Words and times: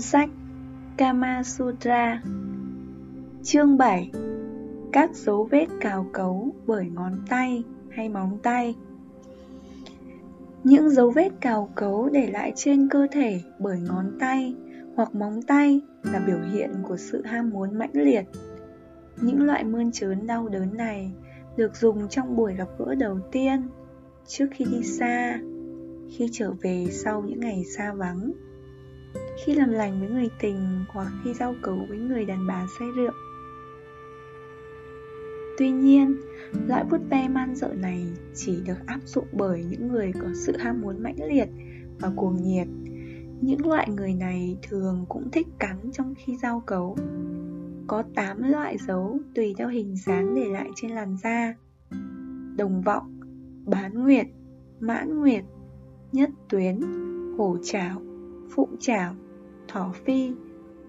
Cuốn 0.00 0.04
sách 0.04 0.30
Kama 0.96 1.42
Sutra. 1.42 2.22
Chương 3.42 3.78
7 3.78 4.10
Các 4.92 5.14
dấu 5.14 5.48
vết 5.50 5.66
cào 5.80 6.06
cấu 6.12 6.54
bởi 6.66 6.86
ngón 6.90 7.12
tay 7.28 7.62
hay 7.90 8.08
móng 8.08 8.38
tay. 8.42 8.74
Những 10.64 10.90
dấu 10.90 11.10
vết 11.10 11.28
cào 11.40 11.70
cấu 11.74 12.08
để 12.08 12.30
lại 12.30 12.52
trên 12.56 12.88
cơ 12.88 13.06
thể 13.12 13.40
bởi 13.58 13.80
ngón 13.80 14.16
tay 14.20 14.54
hoặc 14.96 15.14
móng 15.14 15.42
tay 15.42 15.80
là 16.02 16.22
biểu 16.26 16.40
hiện 16.52 16.70
của 16.82 16.96
sự 16.96 17.22
ham 17.24 17.50
muốn 17.50 17.78
mãnh 17.78 17.92
liệt. 17.92 18.24
Những 19.20 19.42
loại 19.42 19.64
mơn 19.64 19.92
trớn 19.92 20.26
đau 20.26 20.48
đớn 20.48 20.76
này 20.76 21.12
được 21.56 21.76
dùng 21.76 22.08
trong 22.08 22.36
buổi 22.36 22.54
gặp 22.54 22.68
gỡ 22.78 22.94
đầu 22.94 23.18
tiên, 23.32 23.68
trước 24.26 24.46
khi 24.52 24.64
đi 24.64 24.82
xa, 24.82 25.38
khi 26.08 26.28
trở 26.32 26.52
về 26.62 26.86
sau 26.90 27.22
những 27.22 27.40
ngày 27.40 27.64
xa 27.64 27.92
vắng 27.92 28.32
khi 29.36 29.54
làm 29.54 29.70
lành 29.70 30.00
với 30.00 30.08
người 30.08 30.28
tình 30.40 30.84
hoặc 30.88 31.12
khi 31.24 31.34
giao 31.34 31.54
cấu 31.62 31.86
với 31.88 31.98
người 31.98 32.24
đàn 32.24 32.46
bà 32.46 32.66
say 32.78 32.88
rượu. 32.96 33.12
Tuy 35.58 35.70
nhiên, 35.70 36.16
loại 36.66 36.84
bút 36.84 37.00
ve 37.10 37.28
man 37.28 37.54
dợ 37.54 37.68
này 37.74 38.06
chỉ 38.34 38.60
được 38.66 38.86
áp 38.86 39.00
dụng 39.04 39.26
bởi 39.32 39.64
những 39.70 39.88
người 39.88 40.12
có 40.20 40.28
sự 40.34 40.56
ham 40.56 40.80
muốn 40.80 41.02
mãnh 41.02 41.16
liệt 41.28 41.48
và 41.98 42.10
cuồng 42.16 42.42
nhiệt. 42.42 42.68
Những 43.40 43.66
loại 43.66 43.88
người 43.88 44.14
này 44.14 44.58
thường 44.62 45.04
cũng 45.08 45.30
thích 45.30 45.46
cắn 45.58 45.76
trong 45.92 46.14
khi 46.18 46.36
giao 46.36 46.62
cấu. 46.66 46.96
Có 47.86 48.02
8 48.14 48.42
loại 48.42 48.76
dấu 48.78 49.18
tùy 49.34 49.54
theo 49.58 49.68
hình 49.68 49.96
dáng 49.96 50.34
để 50.34 50.44
lại 50.48 50.70
trên 50.76 50.90
làn 50.90 51.16
da. 51.22 51.54
Đồng 52.56 52.82
vọng, 52.82 53.20
bán 53.66 54.02
nguyệt, 54.02 54.26
mãn 54.80 55.18
nguyệt, 55.18 55.44
nhất 56.12 56.30
tuyến, 56.48 56.80
hổ 57.38 57.56
trảo, 57.62 58.02
phụng 58.50 58.76
trảo, 58.80 59.14
thỏ 59.72 59.92
phi 60.04 60.32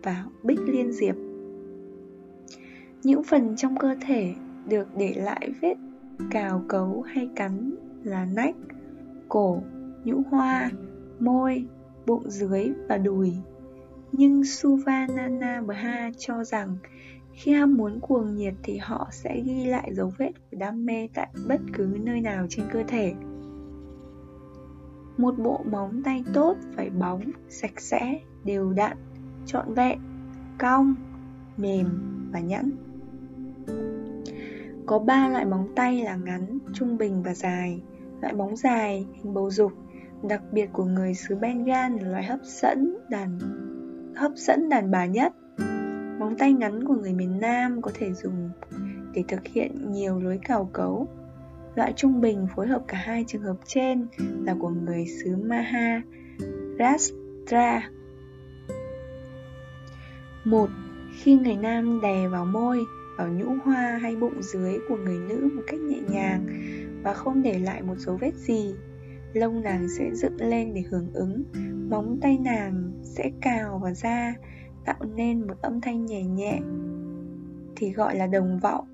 và 0.03 0.25
bích 0.43 0.59
liên 0.59 0.91
diệp. 0.91 1.15
Những 3.03 3.23
phần 3.23 3.55
trong 3.55 3.77
cơ 3.77 3.95
thể 4.07 4.33
được 4.67 4.87
để 4.97 5.13
lại 5.17 5.49
vết 5.61 5.75
cào 6.31 6.63
cấu 6.67 7.01
hay 7.01 7.29
cắn 7.35 7.75
là 8.03 8.25
nách, 8.25 8.55
cổ, 9.29 9.61
nhũ 10.03 10.21
hoa, 10.29 10.71
môi, 11.19 11.65
bụng 12.05 12.29
dưới 12.29 12.69
và 12.89 12.97
đùi. 12.97 13.33
Nhưng 14.11 14.43
Suvanana 14.43 15.61
Bha 15.61 16.11
cho 16.17 16.43
rằng 16.43 16.77
khi 17.33 17.51
ham 17.51 17.77
muốn 17.77 17.99
cuồng 17.99 18.35
nhiệt 18.35 18.53
thì 18.63 18.77
họ 18.77 19.07
sẽ 19.11 19.41
ghi 19.45 19.65
lại 19.65 19.93
dấu 19.93 20.11
vết 20.17 20.31
của 20.51 20.57
đam 20.57 20.85
mê 20.85 21.07
tại 21.13 21.27
bất 21.47 21.61
cứ 21.73 21.97
nơi 22.03 22.21
nào 22.21 22.45
trên 22.49 22.65
cơ 22.73 22.83
thể. 22.87 23.13
Một 25.17 25.35
bộ 25.37 25.61
móng 25.71 26.01
tay 26.03 26.23
tốt 26.33 26.57
phải 26.75 26.89
bóng, 26.89 27.21
sạch 27.49 27.81
sẽ, 27.81 28.19
đều 28.43 28.73
đặn, 28.73 28.97
trọn 29.45 29.73
vẹn, 29.73 29.99
cong, 30.57 30.95
mềm 31.57 31.87
và 32.31 32.39
nhẵn. 32.39 32.71
Có 34.85 34.99
ba 34.99 35.29
loại 35.29 35.45
móng 35.45 35.67
tay 35.75 36.03
là 36.03 36.15
ngắn, 36.15 36.57
trung 36.73 36.97
bình 36.97 37.23
và 37.23 37.33
dài. 37.33 37.81
Loại 38.21 38.33
móng 38.33 38.55
dài, 38.55 39.05
hình 39.13 39.33
bầu 39.33 39.51
dục, 39.51 39.71
đặc 40.23 40.41
biệt 40.51 40.69
của 40.73 40.85
người 40.85 41.13
xứ 41.13 41.35
Bengal 41.35 41.97
là 42.01 42.09
loại 42.09 42.23
hấp 42.23 42.39
dẫn 42.43 42.97
đàn 43.09 43.39
hấp 44.15 44.31
dẫn 44.35 44.69
đàn 44.69 44.91
bà 44.91 45.05
nhất. 45.05 45.33
Móng 46.19 46.35
tay 46.39 46.53
ngắn 46.53 46.87
của 46.87 46.95
người 46.95 47.13
miền 47.13 47.39
Nam 47.39 47.81
có 47.81 47.91
thể 47.93 48.13
dùng 48.13 48.49
để 49.13 49.23
thực 49.27 49.47
hiện 49.47 49.91
nhiều 49.91 50.19
lối 50.19 50.39
cào 50.43 50.69
cấu. 50.73 51.07
Loại 51.75 51.93
trung 51.95 52.21
bình 52.21 52.47
phối 52.55 52.67
hợp 52.67 52.83
cả 52.87 52.97
hai 52.97 53.25
trường 53.27 53.41
hợp 53.41 53.57
trên 53.65 54.07
là 54.19 54.55
của 54.59 54.69
người 54.69 55.05
xứ 55.05 55.35
Maharashtra 55.35 57.81
một 60.45 60.69
Khi 61.13 61.35
người 61.35 61.55
nam 61.55 62.01
đè 62.01 62.27
vào 62.27 62.45
môi, 62.45 62.79
vào 63.17 63.27
nhũ 63.27 63.55
hoa 63.63 63.99
hay 64.01 64.15
bụng 64.15 64.41
dưới 64.41 64.79
của 64.89 64.97
người 64.97 65.19
nữ 65.29 65.49
một 65.55 65.61
cách 65.67 65.79
nhẹ 65.79 65.99
nhàng 66.09 66.45
và 67.03 67.13
không 67.13 67.41
để 67.41 67.59
lại 67.59 67.81
một 67.81 67.95
dấu 67.97 68.17
vết 68.17 68.35
gì, 68.35 68.73
lông 69.33 69.61
nàng 69.61 69.87
sẽ 69.97 70.09
dựng 70.13 70.37
lên 70.37 70.73
để 70.73 70.81
hưởng 70.89 71.13
ứng, 71.13 71.43
móng 71.89 72.17
tay 72.21 72.37
nàng 72.37 72.91
sẽ 73.03 73.31
cào 73.41 73.79
vào 73.83 73.93
da, 73.93 74.33
tạo 74.85 74.99
nên 75.15 75.47
một 75.47 75.61
âm 75.61 75.81
thanh 75.81 76.05
nhẹ 76.05 76.23
nhẹ, 76.23 76.59
thì 77.75 77.91
gọi 77.91 78.15
là 78.15 78.27
đồng 78.27 78.59
vọng. 78.59 78.87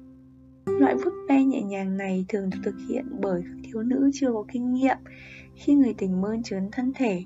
Loại 0.66 0.96
vuốt 0.96 1.12
ve 1.30 1.44
nhẹ 1.44 1.62
nhàng 1.62 1.97
này 1.97 2.25
thường 2.30 2.50
được 2.50 2.59
thực 2.63 2.75
hiện 2.90 3.06
bởi 3.22 3.41
các 3.44 3.57
thiếu 3.63 3.84
nữ 3.84 4.09
chưa 4.13 4.31
có 4.31 4.46
kinh 4.53 4.74
nghiệm 4.74 4.97
khi 5.56 5.74
người 5.74 5.94
tình 5.97 6.22
mơn 6.22 6.44
trớn 6.44 6.69
thân 6.72 6.91
thể, 6.96 7.24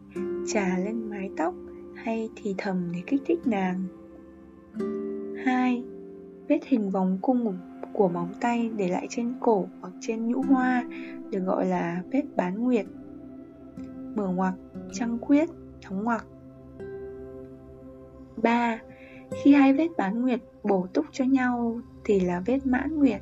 trà 0.48 0.78
lên 0.78 1.10
mái 1.10 1.30
tóc 1.38 1.56
hay 1.96 2.30
thì 2.36 2.56
thầm 2.58 2.92
để 2.94 3.00
kích 3.08 3.22
thích 3.26 3.40
nàng. 3.46 4.01
2. 5.46 5.84
Vết 6.48 6.60
hình 6.66 6.90
vòng 6.90 7.18
cung 7.22 7.58
của 7.94 8.10
móng 8.10 8.34
tay 8.42 8.72
để 8.78 8.88
lại 8.88 9.08
trên 9.10 9.34
cổ 9.40 9.68
hoặc 9.82 9.94
trên 10.00 10.28
nhũ 10.28 10.42
hoa 10.42 10.84
được 11.32 11.40
gọi 11.40 11.66
là 11.66 12.04
vết 12.12 12.24
bán 12.36 12.64
nguyệt. 12.64 12.86
Mở 14.16 14.28
ngoặc, 14.28 14.54
trăng 14.92 15.18
khuyết, 15.22 15.50
đóng 15.84 16.04
ngoặc. 16.04 16.26
3. 18.44 18.80
Khi 19.32 19.54
hai 19.54 19.74
vết 19.74 19.88
bán 19.98 20.22
nguyệt 20.22 20.40
bổ 20.64 20.88
túc 20.94 21.06
cho 21.12 21.26
nhau 21.26 21.82
thì 22.06 22.20
là 22.20 22.44
vết 22.46 22.66
mãn 22.66 22.96
nguyệt, 22.96 23.22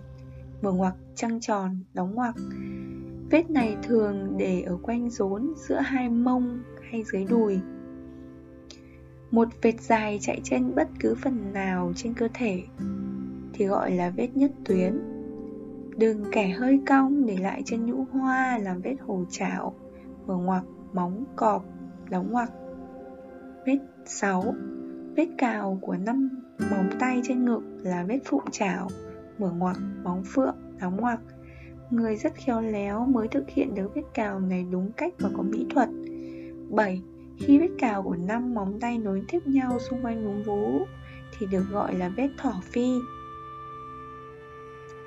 mở 0.61 0.71
ngoặc, 0.71 0.95
trăng 1.15 1.39
tròn, 1.39 1.79
đóng 1.93 2.15
ngoặc. 2.15 2.35
Vết 3.31 3.49
này 3.49 3.77
thường 3.83 4.37
để 4.37 4.61
ở 4.61 4.77
quanh 4.81 5.09
rốn 5.09 5.53
giữa 5.55 5.79
hai 5.79 6.09
mông 6.09 6.59
hay 6.91 7.03
dưới 7.03 7.25
đùi 7.25 7.59
một 9.31 9.47
vệt 9.61 9.81
dài 9.81 10.17
chạy 10.21 10.41
trên 10.43 10.75
bất 10.75 10.87
cứ 10.99 11.15
phần 11.15 11.53
nào 11.53 11.93
trên 11.95 12.13
cơ 12.13 12.27
thể, 12.33 12.63
thì 13.53 13.65
gọi 13.65 13.91
là 13.91 14.09
vết 14.09 14.29
nhất 14.35 14.51
tuyến. 14.65 14.99
Đường 15.97 16.23
kẻ 16.31 16.49
hơi 16.49 16.79
cong 16.87 17.25
để 17.25 17.37
lại 17.37 17.61
trên 17.65 17.85
nhũ 17.85 18.05
hoa 18.11 18.57
làm 18.57 18.81
vết 18.81 18.95
hổ 19.05 19.25
chảo 19.29 19.75
mở 20.27 20.37
ngoặc, 20.37 20.63
móng 20.93 21.23
cọp, 21.35 21.65
đóng 22.09 22.31
ngoặc. 22.31 22.51
Vết 23.65 23.77
6 24.05 24.53
vết 25.15 25.27
cào 25.37 25.79
của 25.81 25.95
năm 25.95 26.29
móng 26.71 26.89
tay 26.99 27.21
trên 27.23 27.45
ngực 27.45 27.61
là 27.83 28.03
vết 28.03 28.19
phụ 28.25 28.41
chảo 28.51 28.87
mở 29.37 29.51
ngoặc, 29.51 29.77
móng 30.03 30.23
phượng, 30.25 30.55
đóng 30.79 30.97
ngoặc. 30.97 31.19
Người 31.89 32.15
rất 32.15 32.35
khéo 32.35 32.61
léo 32.61 33.05
mới 33.05 33.27
thực 33.27 33.49
hiện 33.49 33.75
được 33.75 33.95
vết 33.95 34.01
cào 34.13 34.39
này 34.39 34.65
đúng 34.71 34.91
cách 34.91 35.13
và 35.19 35.29
có 35.37 35.43
mỹ 35.43 35.65
thuật. 35.69 35.89
7 36.69 37.01
khi 37.39 37.59
vết 37.59 37.69
cào 37.77 38.03
của 38.03 38.15
năm 38.15 38.53
móng 38.53 38.79
tay 38.79 38.97
nối 38.97 39.23
tiếp 39.27 39.47
nhau 39.47 39.79
xung 39.79 40.05
quanh 40.05 40.23
núm 40.23 40.43
vú 40.43 40.85
thì 41.37 41.45
được 41.51 41.63
gọi 41.71 41.95
là 41.95 42.09
vết 42.09 42.29
thỏ 42.37 42.61
phi. 42.63 42.89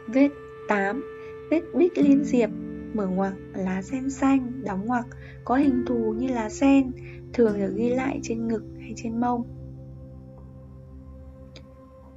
Vết 0.07 0.31
8. 0.69 1.05
Vết 1.51 1.61
bích 1.75 1.99
liên 1.99 2.25
diệp 2.25 2.51
mở 2.95 3.07
ngoặc 3.07 3.35
lá 3.55 3.83
sen 3.83 4.11
xanh, 4.11 4.63
đóng 4.65 4.87
ngoặc 4.87 5.07
có 5.45 5.57
hình 5.57 5.85
thù 5.87 6.15
như 6.19 6.29
lá 6.29 6.49
sen, 6.49 6.91
thường 7.33 7.59
được 7.59 7.75
ghi 7.77 7.89
lại 7.89 8.21
trên 8.23 8.49
ngực 8.49 8.63
hay 8.81 8.93
trên 8.97 9.21
mông. 9.21 9.43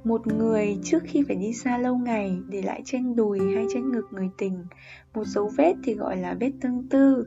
Một 0.04 0.26
người 0.26 0.78
trước 0.82 1.02
khi 1.04 1.24
phải 1.28 1.36
đi 1.36 1.52
xa 1.52 1.78
lâu 1.78 1.96
ngày 1.96 2.38
để 2.48 2.62
lại 2.62 2.82
trên 2.84 3.16
đùi 3.16 3.40
hay 3.54 3.66
trên 3.72 3.92
ngực 3.92 4.06
người 4.10 4.30
tình 4.38 4.64
một 5.14 5.24
dấu 5.24 5.50
vết 5.56 5.74
thì 5.84 5.94
gọi 5.94 6.16
là 6.16 6.36
vết 6.40 6.50
tương 6.60 6.88
tư 6.88 7.26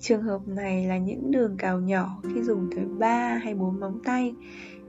Trường 0.00 0.22
hợp 0.22 0.48
này 0.48 0.86
là 0.86 0.98
những 0.98 1.30
đường 1.30 1.56
cào 1.58 1.80
nhỏ 1.80 2.22
khi 2.34 2.42
dùng 2.42 2.70
tới 2.76 2.84
3 2.98 3.40
hay 3.42 3.54
4 3.54 3.80
móng 3.80 4.00
tay. 4.04 4.34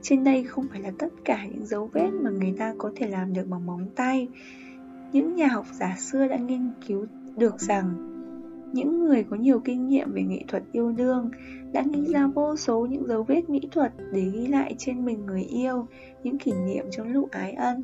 Trên 0.02 0.24
đây 0.24 0.44
không 0.44 0.68
phải 0.72 0.82
là 0.82 0.92
tất 1.00 1.14
cả 1.26 1.46
những 1.46 1.66
dấu 1.66 1.90
vết 1.94 2.10
mà 2.22 2.30
người 2.30 2.54
ta 2.58 2.76
có 2.78 2.92
thể 2.96 3.08
làm 3.08 3.34
được 3.34 3.48
bằng 3.48 3.66
móng 3.66 3.88
tay. 3.96 4.28
Những 5.12 5.36
nhà 5.36 5.48
học 5.48 5.66
giả 5.74 5.96
xưa 6.00 6.28
đã 6.28 6.38
nghiên 6.38 6.72
cứu 6.88 7.06
được 7.38 7.60
rằng 7.60 8.14
những 8.74 9.00
người 9.00 9.24
có 9.24 9.36
nhiều 9.36 9.60
kinh 9.60 9.88
nghiệm 9.88 10.12
về 10.12 10.22
nghệ 10.22 10.44
thuật 10.48 10.64
yêu 10.72 10.92
đương 10.92 11.32
đã 11.74 11.82
nghĩ 11.82 12.06
ra 12.14 12.28
vô 12.28 12.56
số 12.56 12.86
những 12.86 13.08
dấu 13.08 13.24
vết 13.24 13.50
mỹ 13.50 13.62
thuật 13.72 13.94
để 14.12 14.22
ghi 14.34 14.48
lại 14.48 14.76
trên 14.78 15.06
mình 15.06 15.26
người 15.26 15.42
yêu 15.42 15.88
những 16.24 16.38
kỷ 16.38 16.52
niệm 16.52 16.86
trong 16.92 17.08
lúc 17.08 17.32
ái 17.32 17.54
ân. 17.54 17.84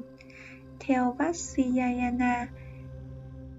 Theo 0.79 1.15
Vatsayana, 1.19 2.47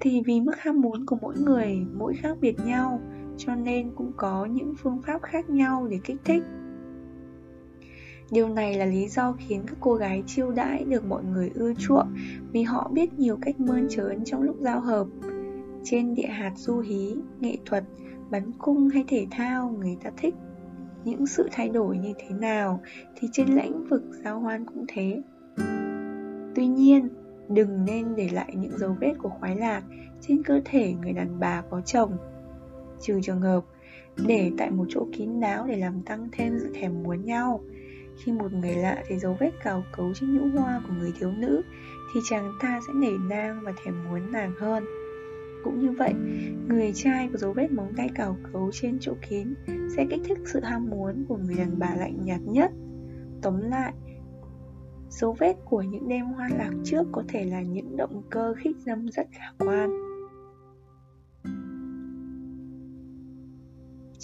thì 0.00 0.22
vì 0.26 0.40
mức 0.40 0.58
ham 0.58 0.80
muốn 0.80 1.06
của 1.06 1.16
mỗi 1.20 1.34
người 1.38 1.86
mỗi 1.94 2.14
khác 2.14 2.36
biệt 2.40 2.56
nhau, 2.66 3.00
cho 3.38 3.54
nên 3.54 3.90
cũng 3.96 4.12
có 4.16 4.46
những 4.46 4.74
phương 4.78 5.02
pháp 5.02 5.22
khác 5.22 5.50
nhau 5.50 5.86
để 5.90 6.00
kích 6.04 6.20
thích. 6.24 6.42
Điều 8.30 8.48
này 8.48 8.74
là 8.74 8.84
lý 8.84 9.08
do 9.08 9.32
khiến 9.32 9.62
các 9.66 9.76
cô 9.80 9.94
gái 9.94 10.22
chiêu 10.26 10.50
đãi 10.50 10.84
được 10.84 11.04
mọi 11.04 11.24
người 11.24 11.50
ưa 11.54 11.74
chuộng 11.74 12.14
vì 12.52 12.62
họ 12.62 12.90
biết 12.92 13.18
nhiều 13.18 13.38
cách 13.42 13.60
mơn 13.60 13.86
trớn 13.88 14.24
trong 14.24 14.42
lúc 14.42 14.56
giao 14.60 14.80
hợp. 14.80 15.06
Trên 15.84 16.14
địa 16.14 16.26
hạt 16.26 16.52
du 16.56 16.78
hí, 16.78 17.14
nghệ 17.40 17.56
thuật, 17.66 17.84
bắn 18.30 18.52
cung 18.58 18.88
hay 18.88 19.04
thể 19.08 19.26
thao, 19.30 19.76
người 19.80 19.96
ta 20.04 20.10
thích 20.16 20.34
những 21.04 21.26
sự 21.26 21.48
thay 21.52 21.68
đổi 21.68 21.98
như 21.98 22.12
thế 22.18 22.34
nào 22.34 22.80
thì 23.14 23.28
trên 23.32 23.46
lĩnh 23.48 23.88
vực 23.88 24.02
giao 24.24 24.40
hoan 24.40 24.64
cũng 24.66 24.84
thế. 24.88 25.22
Tuy 26.54 26.66
nhiên, 26.66 27.08
đừng 27.48 27.84
nên 27.84 28.16
để 28.16 28.28
lại 28.32 28.54
những 28.56 28.78
dấu 28.78 28.96
vết 29.00 29.14
của 29.18 29.28
khoái 29.28 29.56
lạc 29.56 29.82
trên 30.20 30.42
cơ 30.42 30.60
thể 30.64 30.94
người 31.02 31.12
đàn 31.12 31.40
bà 31.40 31.62
có 31.70 31.80
chồng 31.80 32.16
trừ 33.04 33.20
trường 33.22 33.40
hợp 33.40 33.64
để 34.26 34.50
tại 34.58 34.70
một 34.70 34.84
chỗ 34.88 35.06
kín 35.12 35.40
đáo 35.40 35.66
để 35.66 35.76
làm 35.76 36.02
tăng 36.02 36.28
thêm 36.32 36.58
sự 36.58 36.72
thèm 36.74 37.02
muốn 37.02 37.24
nhau. 37.24 37.60
Khi 38.16 38.32
một 38.32 38.52
người 38.52 38.74
lạ 38.74 39.02
thấy 39.08 39.18
dấu 39.18 39.36
vết 39.40 39.50
cào 39.64 39.84
cấu 39.96 40.14
trên 40.14 40.36
nhũ 40.36 40.58
hoa 40.58 40.82
của 40.88 40.94
người 40.98 41.12
thiếu 41.18 41.32
nữ 41.38 41.62
Thì 42.14 42.20
chàng 42.30 42.52
ta 42.60 42.80
sẽ 42.86 42.92
nể 42.94 43.10
nang 43.28 43.60
và 43.64 43.72
thèm 43.84 43.94
muốn 44.04 44.32
nàng 44.32 44.52
hơn. 44.58 44.84
Cũng 45.64 45.80
như 45.80 45.90
vậy, 45.90 46.14
người 46.68 46.92
trai 46.92 47.28
có 47.32 47.38
dấu 47.38 47.52
vết 47.52 47.72
móng 47.72 47.92
tay 47.96 48.08
cào 48.14 48.36
cấu 48.52 48.70
trên 48.72 48.98
chỗ 49.00 49.14
kín 49.28 49.54
Sẽ 49.96 50.06
kích 50.10 50.20
thích 50.24 50.38
sự 50.44 50.60
ham 50.60 50.90
muốn 50.90 51.24
của 51.28 51.36
người 51.36 51.54
đàn 51.54 51.78
bà 51.78 51.94
lạnh 51.98 52.24
nhạt 52.24 52.40
nhất. 52.44 52.70
Tóm 53.42 53.60
lại, 53.60 53.92
dấu 55.10 55.32
vết 55.32 55.56
của 55.64 55.82
những 55.82 56.08
đêm 56.08 56.24
hoa 56.26 56.48
lạc 56.58 56.72
trước 56.84 57.02
có 57.12 57.22
thể 57.28 57.44
là 57.44 57.62
những 57.62 57.96
động 57.96 58.22
cơ 58.30 58.54
khích 58.54 58.76
dâm 58.86 59.06
rất 59.08 59.26
khả 59.32 59.64
quan. 59.66 60.13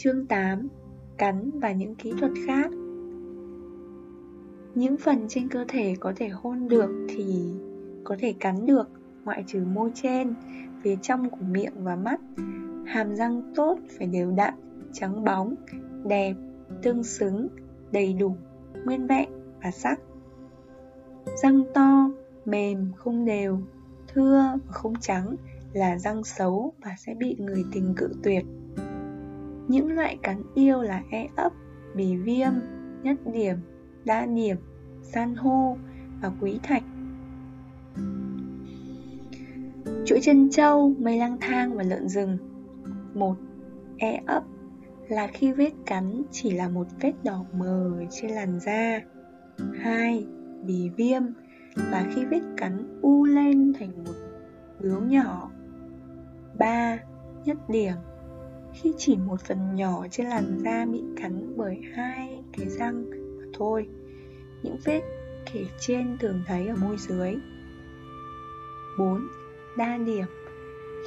Chương 0.03 0.27
8 0.27 0.69
Cắn 1.17 1.51
và 1.61 1.73
những 1.73 1.95
kỹ 1.95 2.13
thuật 2.21 2.33
khác 2.47 2.71
Những 4.75 4.97
phần 4.97 5.27
trên 5.29 5.49
cơ 5.49 5.65
thể 5.69 5.95
có 6.01 6.13
thể 6.17 6.29
hôn 6.29 6.69
được 6.69 7.07
thì 7.09 7.53
có 8.05 8.17
thể 8.19 8.35
cắn 8.41 8.67
được 8.67 8.89
ngoại 9.25 9.45
trừ 9.47 9.65
môi 9.65 9.91
trên, 9.95 10.35
phía 10.83 10.97
trong 11.03 11.31
của 11.31 11.45
miệng 11.51 11.73
và 11.77 11.97
mắt. 11.97 12.21
Hàm 12.87 13.17
răng 13.17 13.53
tốt 13.55 13.79
phải 13.99 14.07
đều 14.07 14.31
đặn, 14.31 14.55
trắng 14.93 15.25
bóng, 15.25 15.55
đẹp, 16.05 16.35
tương 16.83 17.05
xứng, 17.05 17.49
đầy 17.93 18.13
đủ, 18.13 18.37
nguyên 18.85 19.07
vẹn 19.07 19.29
và 19.63 19.71
sắc. 19.71 20.01
Răng 21.43 21.63
to, 21.75 22.11
mềm, 22.45 22.93
không 22.97 23.25
đều, 23.25 23.61
thưa 24.09 24.59
và 24.67 24.73
không 24.73 24.95
trắng 25.01 25.37
là 25.73 25.99
răng 25.99 26.25
xấu 26.25 26.73
và 26.85 26.91
sẽ 26.99 27.15
bị 27.15 27.37
người 27.39 27.65
tình 27.73 27.95
cự 27.97 28.09
tuyệt. 28.23 28.45
Những 29.71 29.93
loại 29.93 30.19
cắn 30.23 30.43
yêu 30.55 30.83
là 30.83 31.03
e 31.11 31.29
ấp, 31.37 31.53
bì 31.97 32.17
viêm, 32.17 32.53
nhất 33.03 33.17
điểm, 33.33 33.57
đa 34.05 34.27
điểm, 34.27 34.57
san 35.03 35.35
hô 35.35 35.77
và 36.23 36.33
quý 36.41 36.59
thạch. 36.63 36.83
Chuỗi 40.05 40.21
chân 40.23 40.51
trâu, 40.51 40.95
mây 40.99 41.19
lang 41.19 41.37
thang 41.41 41.77
và 41.77 41.83
lợn 41.83 42.09
rừng 42.09 42.39
một 43.15 43.37
E 43.99 44.21
ấp 44.27 44.45
là 45.09 45.27
khi 45.27 45.53
vết 45.53 45.73
cắn 45.87 46.23
chỉ 46.31 46.51
là 46.51 46.69
một 46.69 46.87
vết 47.01 47.13
đỏ 47.25 47.45
mờ 47.59 47.91
trên 48.11 48.31
làn 48.31 48.61
da 48.61 49.01
2. 49.79 50.27
Bì 50.67 50.91
viêm 50.97 51.23
là 51.77 52.07
khi 52.15 52.25
vết 52.25 52.43
cắn 52.57 53.01
u 53.03 53.25
lên 53.25 53.73
thành 53.79 54.05
một 54.05 54.15
bướu 54.81 55.01
nhỏ 55.01 55.51
3. 56.59 56.99
Nhất 57.45 57.57
điểm 57.69 57.95
khi 58.75 58.95
chỉ 58.99 59.17
một 59.17 59.41
phần 59.41 59.75
nhỏ 59.75 60.07
trên 60.11 60.27
làn 60.27 60.59
da 60.65 60.87
bị 60.87 61.03
cắn 61.17 61.53
bởi 61.57 61.81
hai 61.95 62.43
cái 62.53 62.69
răng 62.69 63.11
mà 63.11 63.45
thôi 63.55 63.89
những 64.63 64.77
vết 64.85 65.01
kể 65.53 65.65
trên 65.81 66.17
thường 66.21 66.43
thấy 66.47 66.67
ở 66.69 66.77
môi 66.77 66.97
dưới 66.99 67.35
4. 68.99 69.29
Đa 69.77 69.99
điểm 70.07 70.27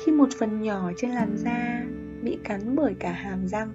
Khi 0.03 0.11
một 0.11 0.29
phần 0.39 0.61
nhỏ 0.61 0.91
trên 0.97 1.11
làn 1.11 1.37
da 1.37 1.85
bị 2.23 2.37
cắn 2.43 2.75
bởi 2.75 2.95
cả 2.99 3.11
hàm 3.11 3.47
răng 3.47 3.73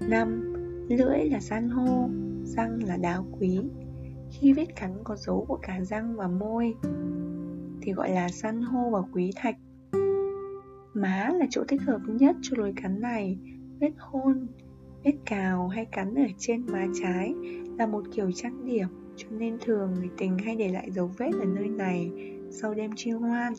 5. 0.00 0.54
Lưỡi 0.88 1.24
là 1.24 1.40
san 1.40 1.68
hô, 1.68 2.08
răng 2.44 2.78
là 2.86 2.96
đá 2.96 3.18
quý 3.38 3.60
Khi 4.30 4.52
vết 4.52 4.76
cắn 4.76 4.94
có 5.04 5.16
dấu 5.16 5.44
của 5.48 5.58
cả 5.62 5.80
răng 5.80 6.16
và 6.16 6.28
môi 6.28 6.74
thì 7.82 7.92
gọi 7.92 8.10
là 8.10 8.28
san 8.28 8.62
hô 8.62 8.90
và 8.90 9.00
quý 9.12 9.30
thạch 9.36 9.56
Má 10.94 11.30
là 11.38 11.46
chỗ 11.50 11.64
thích 11.68 11.80
hợp 11.82 12.00
nhất 12.06 12.36
cho 12.42 12.56
lối 12.56 12.72
cắn 12.82 13.00
này. 13.00 13.38
Vết 13.80 13.92
hôn, 13.98 14.46
vết 15.04 15.14
cào 15.26 15.68
hay 15.68 15.84
cắn 15.84 16.14
ở 16.14 16.26
trên 16.38 16.66
má 16.66 16.86
trái 17.02 17.34
là 17.78 17.86
một 17.86 18.04
kiểu 18.12 18.32
trang 18.32 18.66
điểm 18.66 18.88
Cho 19.16 19.28
nên 19.30 19.58
thường 19.60 19.94
người 19.94 20.10
tình 20.18 20.38
hay 20.38 20.56
để 20.56 20.68
lại 20.68 20.90
dấu 20.90 21.10
vết 21.18 21.30
ở 21.40 21.44
nơi 21.44 21.68
này 21.68 22.10
sau 22.50 22.74
đêm 22.74 22.90
chia 22.96 23.10
hoan. 23.12 23.52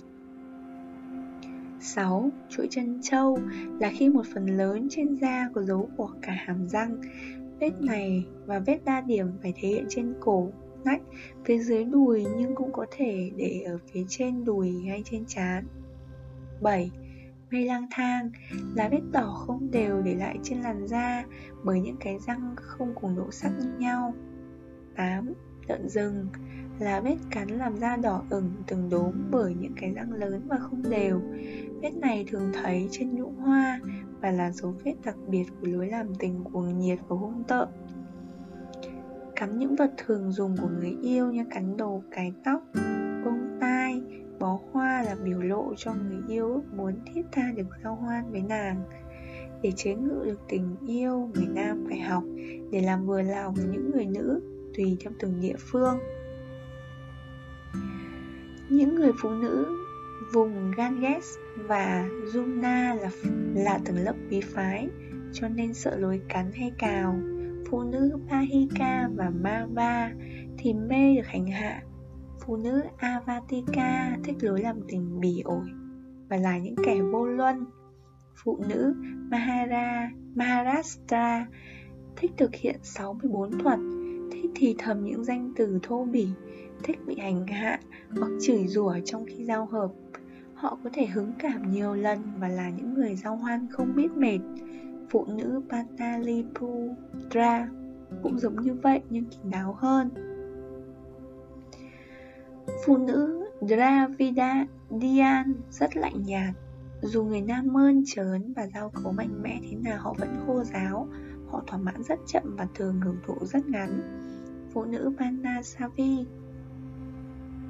6. 1.79 2.29
Chuỗi 2.49 2.67
chân 2.69 2.99
trâu 3.01 3.39
là 3.79 3.91
khi 3.93 4.09
một 4.09 4.25
phần 4.33 4.45
lớn 4.45 4.87
trên 4.89 5.15
da 5.15 5.49
có 5.53 5.63
dấu 5.63 5.89
của 5.97 6.09
cả 6.21 6.31
hàm 6.31 6.67
răng. 6.67 7.01
Vết 7.59 7.81
này 7.81 8.25
và 8.45 8.59
vết 8.59 8.85
đa 8.85 9.01
điểm 9.01 9.27
phải 9.41 9.53
thể 9.55 9.67
hiện 9.67 9.85
trên 9.89 10.13
cổ, 10.19 10.51
nách, 10.85 11.01
phía 11.45 11.57
dưới 11.57 11.83
đùi 11.83 12.25
nhưng 12.37 12.55
cũng 12.55 12.71
có 12.71 12.85
thể 12.91 13.31
để 13.35 13.61
ở 13.65 13.77
phía 13.91 14.03
trên 14.09 14.45
đùi 14.45 14.71
hay 14.87 15.01
trên 15.05 15.25
trán. 15.25 15.65
7 16.61 16.91
mây 17.51 17.65
lang 17.65 17.87
thang 17.91 18.29
là 18.75 18.89
vết 18.89 19.01
đỏ 19.11 19.43
không 19.47 19.71
đều 19.71 20.01
để 20.01 20.15
lại 20.15 20.39
trên 20.43 20.61
làn 20.61 20.87
da 20.87 21.23
bởi 21.63 21.81
những 21.81 21.97
cái 21.99 22.19
răng 22.27 22.55
không 22.55 22.95
cùng 23.01 23.15
độ 23.15 23.31
sắc 23.31 23.51
như 23.59 23.71
nhau 23.77 24.13
8. 24.95 25.33
Lợn 25.67 25.89
rừng 25.89 26.27
là 26.79 26.99
vết 26.99 27.15
cắn 27.29 27.47
làm 27.47 27.77
da 27.77 27.95
đỏ 27.95 28.23
ửng 28.29 28.51
từng 28.67 28.89
đốm 28.89 29.13
bởi 29.31 29.55
những 29.59 29.73
cái 29.81 29.93
răng 29.93 30.13
lớn 30.13 30.41
và 30.47 30.57
không 30.57 30.89
đều. 30.89 31.21
Vết 31.81 31.91
này 31.95 32.25
thường 32.27 32.51
thấy 32.53 32.87
trên 32.91 33.15
nhũ 33.15 33.31
hoa 33.31 33.79
và 34.21 34.31
là 34.31 34.51
dấu 34.51 34.75
vết 34.83 34.93
đặc 35.05 35.15
biệt 35.27 35.45
của 35.61 35.67
lối 35.67 35.87
làm 35.87 36.15
tình 36.15 36.43
cuồng 36.43 36.79
nhiệt 36.79 36.99
và 37.07 37.15
hung 37.15 37.43
tợn. 37.43 37.67
Cắn 39.35 39.59
những 39.59 39.75
vật 39.75 39.93
thường 39.97 40.31
dùng 40.31 40.57
của 40.57 40.69
người 40.79 40.97
yêu 41.01 41.31
như 41.31 41.45
cắn 41.49 41.77
đầu, 41.77 42.03
cái 42.11 42.33
tóc, 42.43 42.63
hoa 44.95 45.03
là 45.03 45.15
biểu 45.15 45.41
lộ 45.41 45.73
cho 45.77 45.93
người 45.93 46.21
yêu 46.27 46.47
ước 46.47 46.61
muốn 46.75 46.93
thiết 47.05 47.21
tha 47.31 47.51
được 47.55 47.67
giao 47.83 47.95
hoan 47.95 48.31
với 48.31 48.41
nàng. 48.41 48.83
Để 49.61 49.71
chế 49.75 49.95
ngự 49.95 50.21
được 50.25 50.39
tình 50.49 50.75
yêu, 50.87 51.29
người 51.33 51.45
nam 51.45 51.85
phải 51.89 51.99
học 51.99 52.23
để 52.71 52.81
làm 52.81 53.05
vừa 53.05 53.21
lòng 53.21 53.55
những 53.71 53.91
người 53.91 54.05
nữ 54.05 54.41
tùy 54.77 54.97
theo 54.99 55.13
từng 55.19 55.41
địa 55.41 55.55
phương. 55.57 55.99
Những 58.69 58.95
người 58.95 59.11
phụ 59.21 59.29
nữ 59.29 59.67
vùng 60.33 60.71
Ganges 60.77 61.25
và 61.55 62.09
Jumna 62.33 62.95
là, 63.01 63.09
là 63.55 63.79
tầng 63.85 63.97
lớp 63.97 64.13
quý 64.29 64.41
phái 64.41 64.89
cho 65.33 65.47
nên 65.47 65.73
sợ 65.73 65.97
lối 65.97 66.21
cắn 66.29 66.51
hay 66.51 66.71
cào. 66.77 67.19
Phụ 67.69 67.83
nữ 67.83 68.17
Pahika 68.29 69.09
và 69.15 69.29
Mava 69.29 70.11
thì 70.57 70.73
mê 70.73 71.15
được 71.15 71.27
hành 71.27 71.47
hạ 71.47 71.81
Phụ 72.45 72.55
nữ 72.55 72.81
Avatika 72.97 74.17
thích 74.23 74.35
lối 74.41 74.61
làm 74.61 74.79
tình 74.87 75.19
bỉ 75.19 75.41
ổi 75.45 75.65
và 76.29 76.37
là 76.37 76.57
những 76.57 76.75
kẻ 76.85 77.01
vô 77.01 77.25
luân. 77.25 77.65
Phụ 78.43 78.59
nữ 78.69 78.95
Mahara, 79.31 80.11
Maharashtra 80.35 81.47
thích 82.15 82.31
thực 82.37 82.55
hiện 82.55 82.75
64 82.83 83.59
thuật, 83.59 83.79
thích 84.31 84.51
thì 84.55 84.75
thầm 84.77 85.05
những 85.05 85.23
danh 85.23 85.53
từ 85.55 85.79
thô 85.83 86.05
bỉ, 86.05 86.27
thích 86.83 86.99
bị 87.05 87.19
hành 87.19 87.47
hạ 87.47 87.79
hoặc 88.19 88.31
chửi 88.41 88.67
rủa 88.67 88.95
trong 89.05 89.25
khi 89.25 89.45
giao 89.45 89.65
hợp. 89.65 89.91
Họ 90.53 90.77
có 90.83 90.89
thể 90.93 91.05
hứng 91.05 91.31
cảm 91.39 91.71
nhiều 91.71 91.93
lần 91.93 92.19
và 92.39 92.47
là 92.47 92.69
những 92.69 92.93
người 92.93 93.15
giao 93.15 93.35
hoan 93.35 93.67
không 93.71 93.95
biết 93.95 94.11
mệt. 94.15 94.39
Phụ 95.09 95.25
nữ 95.25 95.61
Pataliputra 95.69 97.69
cũng 98.23 98.39
giống 98.39 98.61
như 98.61 98.73
vậy 98.73 99.01
nhưng 99.09 99.25
kín 99.25 99.51
đáo 99.51 99.75
hơn. 99.79 100.34
Phụ 102.85 102.97
nữ 102.97 103.45
Dravida 103.61 104.65
Dian 104.89 105.53
rất 105.69 105.97
lạnh 105.97 106.23
nhạt. 106.23 106.53
Dù 107.01 107.23
người 107.23 107.41
nam 107.41 107.67
mơn 107.73 108.03
trớn 108.05 108.53
và 108.53 108.67
giao 108.67 108.89
cấu 108.89 109.11
mạnh 109.11 109.41
mẽ 109.41 109.59
thế 109.61 109.77
nào, 109.77 109.97
họ 110.01 110.13
vẫn 110.19 110.43
khô 110.47 110.63
giáo 110.63 111.07
Họ 111.47 111.63
thỏa 111.67 111.79
mãn 111.79 112.03
rất 112.03 112.19
chậm 112.27 112.55
và 112.57 112.67
thường 112.75 113.01
hưởng 113.01 113.17
thụ 113.27 113.35
rất 113.41 113.65
ngắn. 113.67 114.01
Phụ 114.73 114.85
nữ 114.85 115.13
Panasavi 115.17 116.25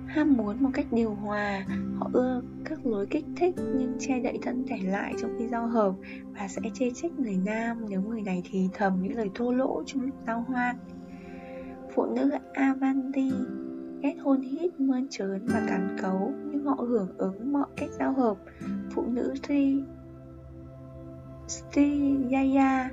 Ham 0.06 0.34
muốn 0.34 0.64
một 0.64 0.70
cách 0.74 0.86
điều 0.92 1.14
hòa. 1.14 1.66
Họ 2.00 2.10
ưa 2.14 2.42
các 2.66 2.86
lối 2.86 3.06
kích 3.06 3.26
thích 3.36 3.56
nhưng 3.58 3.96
che 4.00 4.20
đậy 4.20 4.40
thân 4.42 4.66
thể 4.68 4.78
lại 4.84 5.14
trong 5.22 5.36
khi 5.40 5.48
giao 5.48 5.68
hợp 5.68 5.94
Và 6.40 6.48
sẽ 6.48 6.62
chê 6.74 6.92
trách 6.96 7.20
người 7.20 7.38
nam 7.46 7.86
nếu 7.90 8.02
người 8.02 8.22
này 8.22 8.44
thì 8.52 8.70
thầm 8.74 9.02
những 9.02 9.16
lời 9.18 9.30
thô 9.36 9.52
lỗ 9.52 9.84
trong 9.86 10.02
lúc 10.02 10.16
giao 10.28 10.42
hoan. 10.48 10.76
Phụ 11.96 12.06
nữ 12.06 12.32
Avanti 12.54 13.32
ghét 14.06 14.16
hôn 14.24 14.42
hít, 14.42 14.80
mơn 14.80 15.08
trớn 15.10 15.46
và 15.46 15.66
cắn 15.70 15.98
cấu 16.02 16.34
Nhưng 16.52 16.64
họ 16.66 16.76
hưởng 16.76 17.18
ứng 17.18 17.54
mọi 17.54 17.68
cách 17.78 17.90
giao 18.00 18.14
hợp. 18.14 18.38
Phụ 18.92 19.06
nữ 19.08 19.34
Sri 19.44 19.84
Sri 21.48 22.16
Yaya 22.32 22.90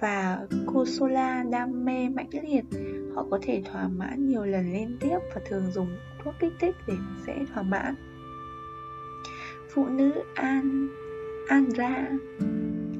và 0.00 0.46
Kosola 0.66 1.44
đam 1.50 1.84
mê 1.84 2.08
mãnh 2.08 2.28
liệt. 2.42 2.64
Họ 3.14 3.26
có 3.30 3.38
thể 3.42 3.62
thỏa 3.72 3.88
mãn 3.88 4.26
nhiều 4.26 4.44
lần 4.44 4.72
liên 4.72 4.96
tiếp 5.00 5.18
và 5.34 5.40
thường 5.48 5.70
dùng 5.72 5.88
thuốc 6.24 6.34
kích 6.40 6.52
thích 6.60 6.74
để 6.86 6.94
dễ 7.26 7.34
thỏa 7.54 7.62
mãn. 7.62 7.94
Phụ 9.74 9.86
nữ 9.86 10.12
An 10.34 10.88
Andra 11.48 12.08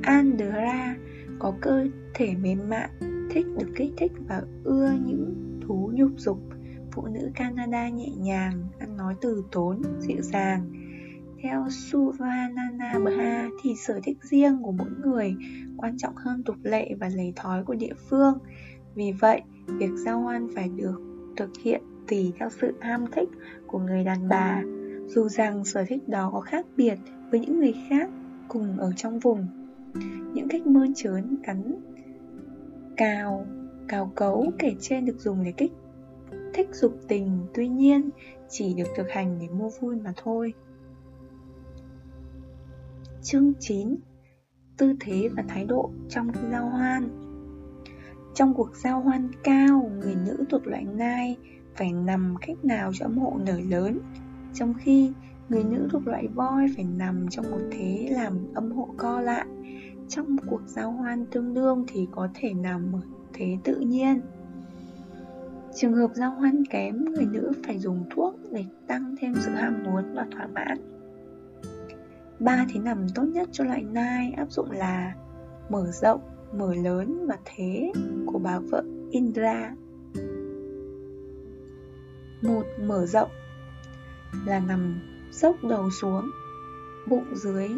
Andra 0.03 0.97
có 1.39 1.55
cơ 1.61 1.87
thể 2.15 2.35
mềm 2.43 2.69
mại, 2.69 2.89
thích 3.31 3.47
được 3.59 3.69
kích 3.77 3.93
thích 3.97 4.13
và 4.29 4.43
ưa 4.65 4.91
những 5.07 5.35
thú 5.67 5.91
nhục 5.95 6.11
dục 6.17 6.39
phụ 7.03 7.09
nữ 7.09 7.31
Canada 7.35 7.89
nhẹ 7.89 8.09
nhàng, 8.17 8.53
ăn 8.79 8.97
nói 8.97 9.15
từ 9.21 9.45
tốn, 9.53 9.83
dịu 9.99 10.23
dàng. 10.23 10.73
Theo 11.43 11.67
Suvanana 11.71 12.99
Bha 13.05 13.49
thì 13.63 13.75
sở 13.77 14.01
thích 14.05 14.19
riêng 14.23 14.59
của 14.63 14.73
mỗi 14.73 14.89
người 15.05 15.35
quan 15.77 15.97
trọng 15.99 16.17
hơn 16.17 16.43
tục 16.43 16.57
lệ 16.63 16.95
và 17.01 17.09
lề 17.09 17.33
thói 17.37 17.65
của 17.65 17.75
địa 17.75 17.93
phương. 18.09 18.39
Vì 18.95 19.13
vậy, 19.21 19.43
việc 19.67 19.91
giao 20.05 20.21
hoan 20.21 20.49
phải 20.55 20.69
được 20.69 21.01
thực 21.37 21.51
hiện 21.63 21.83
tùy 22.09 22.33
theo 22.39 22.49
sự 22.61 22.75
ham 22.81 23.05
thích 23.13 23.29
của 23.67 23.79
người 23.79 24.05
đàn 24.05 24.29
bà, 24.29 24.63
dù 25.07 25.29
rằng 25.29 25.65
sở 25.65 25.85
thích 25.89 26.09
đó 26.09 26.31
có 26.33 26.41
khác 26.41 26.67
biệt 26.77 26.99
với 27.31 27.41
những 27.41 27.61
người 27.61 27.75
khác 27.89 28.11
cùng 28.49 28.79
ở 28.79 28.93
trong 28.97 29.19
vùng. 29.19 29.47
Những 30.35 30.49
cách 30.49 30.67
mơ 30.67 30.87
trớn 30.97 31.37
cắn 31.43 31.75
cào, 32.97 33.47
cào 33.89 34.13
cấu 34.15 34.51
kể 34.59 34.75
trên 34.81 35.05
được 35.05 35.21
dùng 35.21 35.45
để 35.45 35.53
kích 35.53 35.73
thích 36.59 36.75
dục 36.75 36.99
tình, 37.09 37.47
tuy 37.55 37.69
nhiên 37.69 38.11
chỉ 38.49 38.75
được 38.75 38.89
thực 38.97 39.11
hành 39.11 39.39
để 39.41 39.49
mua 39.49 39.71
vui 39.81 39.97
mà 39.97 40.13
thôi. 40.17 40.55
Chương 43.23 43.53
9 43.61 43.97
Tư 44.77 44.95
thế 45.01 45.29
và 45.37 45.45
thái 45.49 45.65
độ 45.65 45.91
trong 46.09 46.29
giao 46.53 46.69
hoan. 46.69 47.09
Trong 48.35 48.55
cuộc 48.55 48.77
giao 48.77 49.01
hoan 49.01 49.31
cao, 49.45 49.91
người 49.99 50.15
nữ 50.27 50.45
thuộc 50.51 50.67
loại 50.67 50.85
nai 50.85 51.37
phải 51.77 51.93
nằm 51.93 52.35
cách 52.41 52.65
nào 52.65 52.91
cho 52.95 53.07
ấm 53.07 53.19
hộ 53.19 53.39
nở 53.47 53.61
lớn 53.69 53.99
Trong 54.55 54.75
khi 54.75 55.13
người 55.49 55.65
nữ 55.65 55.89
thuộc 55.91 56.07
loại 56.07 56.29
voi 56.29 56.67
phải 56.77 56.85
nằm 56.85 57.29
trong 57.29 57.51
một 57.51 57.61
thế 57.71 58.09
làm 58.11 58.55
âm 58.55 58.71
hộ 58.71 58.89
co 58.97 59.21
lại. 59.21 59.47
Trong 60.09 60.37
cuộc 60.47 60.63
giao 60.67 60.91
hoan 60.91 61.27
tương 61.27 61.55
đương 61.55 61.85
thì 61.89 62.09
có 62.11 62.29
thể 62.35 62.55
nằm 62.55 62.93
ở 62.93 63.01
thế 63.33 63.57
tự 63.65 63.81
nhiên. 63.81 64.21
Trường 65.81 65.95
hợp 65.95 66.11
giao 66.15 66.31
hoan 66.31 66.65
kém, 66.65 67.05
người 67.05 67.27
nữ 67.27 67.53
phải 67.67 67.79
dùng 67.79 68.05
thuốc 68.11 68.35
để 68.53 68.65
tăng 68.87 69.15
thêm 69.21 69.35
sự 69.37 69.51
ham 69.51 69.83
muốn 69.85 70.15
và 70.15 70.27
thỏa 70.33 70.47
mãn. 70.47 70.79
Ba 72.41 72.67
thế 72.73 72.81
nằm 72.81 73.07
tốt 73.15 73.23
nhất 73.23 73.49
cho 73.53 73.65
loại 73.65 73.83
nai 73.83 74.33
áp 74.37 74.53
dụng 74.53 74.71
là 74.71 75.15
mở 75.69 75.91
rộng, 75.93 76.21
mở 76.53 76.75
lớn 76.75 77.27
và 77.27 77.39
thế 77.45 77.93
của 78.27 78.39
bà 78.39 78.59
vợ 78.59 78.85
Indra. 79.11 79.75
Một 82.43 82.65
mở 82.87 83.07
rộng 83.07 83.31
là 84.47 84.61
nằm 84.61 85.01
dốc 85.33 85.57
đầu 85.65 85.91
xuống, 85.91 86.31
bụng 87.09 87.35
dưới 87.35 87.69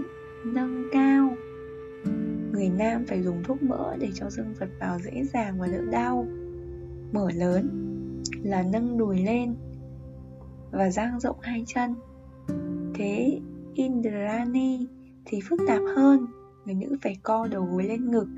nâng 0.44 0.84
cao. 0.92 1.36
Người 2.52 2.68
nam 2.78 3.04
phải 3.08 3.22
dùng 3.22 3.42
thuốc 3.44 3.62
mỡ 3.62 3.96
để 3.96 4.10
cho 4.14 4.30
dương 4.30 4.54
vật 4.60 4.68
vào 4.80 4.98
dễ 4.98 5.24
dàng 5.24 5.60
và 5.60 5.66
đỡ 5.66 5.80
đau. 5.90 6.26
Mở 7.12 7.30
lớn 7.34 7.89
là 8.42 8.62
nâng 8.62 8.98
đùi 8.98 9.18
lên 9.18 9.54
và 10.70 10.90
dang 10.90 11.20
rộng 11.20 11.36
hai 11.40 11.64
chân. 11.66 11.94
Thế 12.94 13.40
Indrani 13.74 14.86
thì 15.24 15.40
phức 15.48 15.60
tạp 15.68 15.82
hơn, 15.96 16.26
người 16.64 16.74
nữ 16.74 16.96
phải 17.02 17.16
co 17.22 17.46
đầu 17.46 17.64
gối 17.64 17.84
lên 17.84 18.10
ngực, 18.10 18.28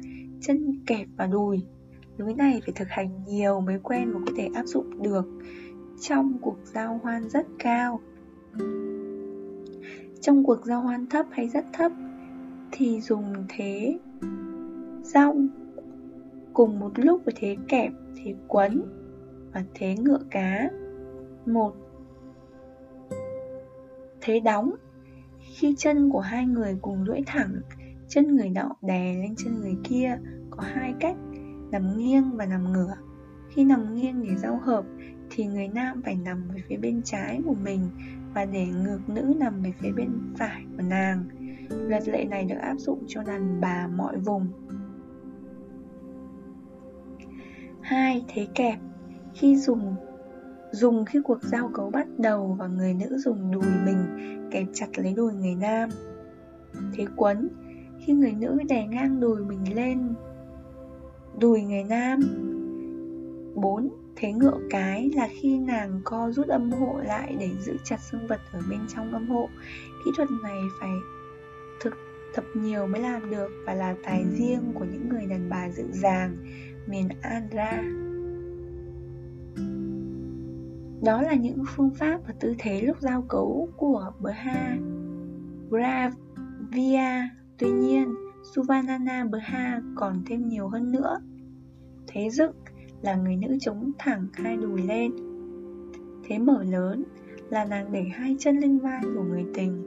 chân 0.40 0.78
kẹp 0.86 1.06
vào 1.16 1.28
đùi. 1.28 1.62
Lối 2.16 2.34
này 2.34 2.60
phải 2.64 2.72
thực 2.76 2.88
hành 2.88 3.24
nhiều 3.26 3.60
mới 3.60 3.78
quen 3.82 4.12
và 4.12 4.20
có 4.26 4.32
thể 4.36 4.48
áp 4.54 4.66
dụng 4.66 5.02
được 5.02 5.24
trong 6.00 6.38
cuộc 6.40 6.56
giao 6.64 7.00
hoan 7.02 7.28
rất 7.28 7.46
cao. 7.58 8.00
Trong 10.20 10.44
cuộc 10.44 10.66
giao 10.66 10.80
hoan 10.80 11.06
thấp 11.06 11.26
hay 11.30 11.48
rất 11.48 11.64
thấp 11.72 11.92
thì 12.72 13.00
dùng 13.00 13.34
thế 13.48 13.98
rong 15.02 15.48
cùng 16.52 16.78
một 16.78 16.90
lúc 16.94 17.22
với 17.24 17.34
thế 17.36 17.56
kẹp, 17.68 17.92
thế 18.16 18.34
quấn 18.48 18.82
và 19.52 19.64
thế 19.74 19.96
ngựa 19.96 20.20
cá. 20.30 20.70
một 21.46 21.74
Thế 24.20 24.40
đóng 24.40 24.70
khi 25.38 25.74
chân 25.78 26.10
của 26.10 26.20
hai 26.20 26.46
người 26.46 26.78
cùng 26.82 27.04
duỗi 27.06 27.22
thẳng, 27.26 27.60
chân 28.08 28.36
người 28.36 28.50
nọ 28.50 28.76
đè 28.82 29.14
lên 29.14 29.34
chân 29.36 29.60
người 29.60 29.76
kia 29.84 30.18
có 30.50 30.62
hai 30.62 30.94
cách, 31.00 31.16
nằm 31.70 31.98
nghiêng 31.98 32.36
và 32.36 32.46
nằm 32.46 32.72
ngửa. 32.72 32.94
Khi 33.50 33.64
nằm 33.64 33.94
nghiêng 33.94 34.22
để 34.22 34.36
giao 34.36 34.60
hợp 34.62 34.84
thì 35.30 35.46
người 35.46 35.68
nam 35.68 36.02
phải 36.04 36.14
nằm 36.14 36.48
về 36.48 36.62
phía 36.68 36.76
bên 36.76 37.02
trái 37.04 37.40
của 37.44 37.54
mình 37.54 37.88
và 38.34 38.44
để 38.44 38.66
ngược 38.66 39.00
nữ 39.08 39.34
nằm 39.38 39.62
về 39.62 39.72
phía 39.78 39.92
bên 39.92 40.10
phải 40.38 40.64
của 40.76 40.82
nàng. 40.82 41.24
Luật 41.68 42.08
lệ 42.08 42.24
này 42.24 42.44
được 42.44 42.58
áp 42.60 42.74
dụng 42.78 43.04
cho 43.06 43.22
đàn 43.22 43.60
bà 43.60 43.86
mọi 43.96 44.18
vùng. 44.18 44.48
2. 47.80 48.24
Thế 48.28 48.46
kẹp 48.54 48.78
khi 49.34 49.56
dùng 49.56 49.96
dùng 50.70 51.04
khi 51.04 51.20
cuộc 51.24 51.42
giao 51.42 51.70
cấu 51.74 51.90
bắt 51.90 52.06
đầu 52.18 52.56
và 52.58 52.66
người 52.66 52.94
nữ 52.94 53.18
dùng 53.18 53.52
đùi 53.52 53.70
mình 53.84 53.98
kẹp 54.50 54.66
chặt 54.72 54.86
lấy 54.96 55.12
đùi 55.12 55.32
người 55.32 55.54
nam. 55.54 55.88
Thế 56.92 57.06
quấn, 57.16 57.48
khi 58.00 58.12
người 58.12 58.32
nữ 58.32 58.58
đè 58.68 58.86
ngang 58.86 59.20
đùi 59.20 59.44
mình 59.44 59.74
lên 59.74 60.14
đùi 61.40 61.62
người 61.62 61.84
nam. 61.84 62.20
4. 63.54 63.88
Thế 64.16 64.32
ngựa 64.32 64.58
cái 64.70 65.10
là 65.14 65.28
khi 65.40 65.58
nàng 65.58 66.00
co 66.04 66.30
rút 66.30 66.48
âm 66.48 66.70
hộ 66.70 67.00
lại 67.04 67.36
để 67.40 67.50
giữ 67.60 67.76
chặt 67.84 68.00
xương 68.00 68.26
vật 68.26 68.40
ở 68.52 68.60
bên 68.70 68.80
trong 68.94 69.12
âm 69.12 69.28
hộ. 69.28 69.48
Kỹ 70.04 70.10
thuật 70.16 70.28
này 70.42 70.58
phải 70.80 70.90
thực 71.80 71.94
tập 72.34 72.44
nhiều 72.54 72.86
mới 72.86 73.00
làm 73.00 73.30
được 73.30 73.50
và 73.66 73.74
là 73.74 73.94
tài 74.02 74.24
riêng 74.38 74.72
của 74.74 74.84
những 74.84 75.08
người 75.08 75.26
đàn 75.26 75.48
bà 75.50 75.70
dịu 75.70 75.86
dàng 75.90 76.36
miền 76.86 77.08
Andhra. 77.22 77.82
Đó 81.04 81.22
là 81.22 81.34
những 81.34 81.64
phương 81.76 81.90
pháp 81.90 82.20
và 82.26 82.34
tư 82.40 82.54
thế 82.58 82.80
lúc 82.80 83.00
giao 83.00 83.22
cấu 83.22 83.68
của 83.76 84.12
Bha 84.20 84.76
Gravia. 85.70 87.28
Tuy 87.58 87.70
nhiên, 87.70 88.14
Suvanana 88.54 89.24
Bha 89.24 89.80
còn 89.94 90.22
thêm 90.26 90.48
nhiều 90.48 90.68
hơn 90.68 90.92
nữa. 90.92 91.20
Thế 92.06 92.30
dựng 92.30 92.52
là 93.02 93.14
người 93.14 93.36
nữ 93.36 93.56
chống 93.60 93.92
thẳng 93.98 94.26
hai 94.32 94.56
đùi 94.56 94.82
lên. 94.82 95.12
Thế 96.24 96.38
mở 96.38 96.64
lớn 96.64 97.04
là 97.50 97.64
nàng 97.64 97.92
để 97.92 98.04
hai 98.14 98.36
chân 98.38 98.58
lên 98.58 98.78
vai 98.78 99.02
của 99.14 99.22
người 99.22 99.44
tình. 99.54 99.82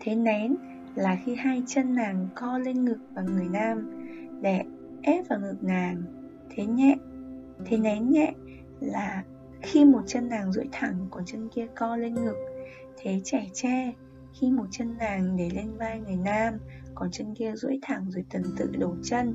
Thế 0.00 0.14
nén 0.14 0.56
là 0.94 1.18
khi 1.24 1.34
hai 1.34 1.62
chân 1.66 1.94
nàng 1.94 2.28
co 2.34 2.58
lên 2.58 2.84
ngực 2.84 2.98
và 3.14 3.22
người 3.22 3.48
nam 3.52 3.90
để 4.40 4.62
ép 5.02 5.28
vào 5.28 5.40
ngực 5.40 5.62
nàng. 5.62 6.02
Thế 6.50 6.66
nhẹ, 6.66 6.96
thế 7.64 7.76
nén 7.76 8.10
nhẹ 8.10 8.34
là 8.80 9.24
khi 9.64 9.84
một 9.84 10.02
chân 10.06 10.28
nàng 10.28 10.52
duỗi 10.52 10.68
thẳng 10.72 11.06
còn 11.10 11.24
chân 11.24 11.48
kia 11.48 11.66
co 11.76 11.96
lên 11.96 12.14
ngực, 12.14 12.36
Thế 12.96 13.20
trẻ 13.24 13.46
tre, 13.52 13.92
Khi 14.32 14.50
một 14.50 14.66
chân 14.70 14.96
nàng 14.98 15.36
để 15.36 15.50
lên 15.54 15.76
vai 15.78 16.00
người 16.00 16.16
nam, 16.16 16.54
Còn 16.94 17.10
chân 17.10 17.34
kia 17.34 17.52
duỗi 17.56 17.78
thẳng 17.82 18.10
rồi 18.10 18.24
tuần 18.30 18.42
tự 18.56 18.70
đổ 18.78 18.94
chân. 19.02 19.34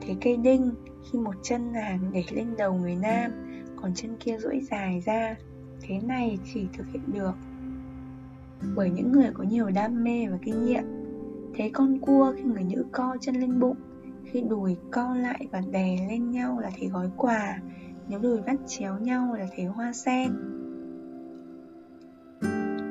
Thế 0.00 0.14
cây 0.20 0.36
đinh, 0.36 0.74
Khi 1.10 1.18
một 1.18 1.34
chân 1.42 1.72
nàng 1.72 2.10
để 2.12 2.24
lên 2.32 2.46
đầu 2.58 2.74
người 2.74 2.96
nam, 2.96 3.30
Còn 3.76 3.94
chân 3.94 4.16
kia 4.20 4.36
duỗi 4.38 4.60
dài 4.70 5.02
ra, 5.06 5.36
Thế 5.80 6.00
này 6.02 6.38
chỉ 6.54 6.66
thực 6.72 6.86
hiện 6.92 7.02
được. 7.12 7.34
Bởi 8.76 8.90
những 8.90 9.12
người 9.12 9.30
có 9.34 9.44
nhiều 9.44 9.70
đam 9.70 10.04
mê 10.04 10.26
và 10.26 10.38
kinh 10.42 10.64
nghiệm, 10.64 10.84
Thế 11.54 11.70
con 11.72 11.98
cua 11.98 12.32
khi 12.36 12.42
người 12.42 12.64
nữ 12.64 12.84
co 12.92 13.16
chân 13.20 13.34
lên 13.34 13.60
bụng, 13.60 13.76
Khi 14.24 14.42
đùi 14.42 14.76
co 14.90 15.14
lại 15.14 15.46
và 15.50 15.62
đè 15.70 15.96
lên 16.08 16.30
nhau 16.30 16.58
là 16.60 16.70
thế 16.80 16.86
gói 16.88 17.10
quà 17.16 17.60
những 18.10 18.22
đùi 18.22 18.40
vắt 18.40 18.56
chéo 18.66 18.98
nhau 18.98 19.34
là 19.38 19.46
thế 19.56 19.64
hoa 19.64 19.92
sen. 19.92 20.32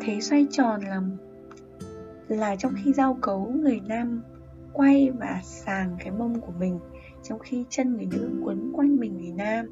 Thế 0.01 0.19
xoay 0.21 0.47
tròn 0.51 0.81
là 0.81 1.01
là 2.27 2.55
trong 2.55 2.73
khi 2.83 2.93
giao 2.93 3.17
cấu 3.21 3.53
người 3.61 3.79
nam 3.87 4.21
quay 4.73 5.11
và 5.19 5.39
sàng 5.43 5.95
cái 5.99 6.11
mông 6.11 6.41
của 6.41 6.53
mình 6.59 6.79
trong 7.23 7.39
khi 7.39 7.65
chân 7.69 7.93
người 7.93 8.07
nữ 8.11 8.29
quấn 8.43 8.71
quanh 8.73 8.97
mình 8.97 9.17
người 9.17 9.31
nam. 9.31 9.65